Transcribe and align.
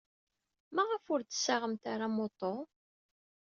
Maɣef 0.75 1.03
ur 1.13 1.19
d-tessaɣemt 1.21 1.83
ara 1.93 2.07
amuṭu? 2.11 2.55